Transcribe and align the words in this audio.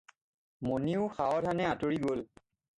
মণিও 0.69 1.03
সাৱধানে 1.19 1.71
আঁতৰি 1.77 2.03
গ'ল। 2.09 2.29